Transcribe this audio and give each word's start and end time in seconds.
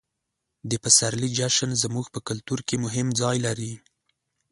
د 0.69 0.71
پسرلي 0.83 1.29
جشن 1.37 1.71
زموږ 1.83 2.05
په 2.13 2.19
کلتور 2.27 2.59
کې 2.67 2.75
مهم 2.85 3.07
ځای 3.21 3.37
لري. 3.45 3.73